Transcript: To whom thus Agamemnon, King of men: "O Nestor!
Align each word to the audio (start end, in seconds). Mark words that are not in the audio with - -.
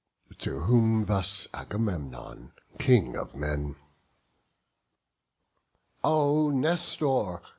To 0.39 0.61
whom 0.61 1.05
thus 1.05 1.47
Agamemnon, 1.53 2.53
King 2.79 3.15
of 3.15 3.35
men: 3.35 3.75
"O 6.03 6.49
Nestor! 6.49 7.43